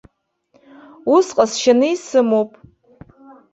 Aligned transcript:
Ус 1.15 1.27
ҟазшьаны 1.35 1.87
исымоуп! 1.93 2.51